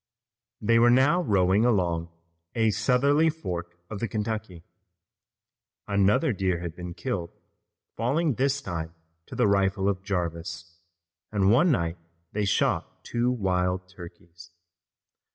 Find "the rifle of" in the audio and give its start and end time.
9.35-10.01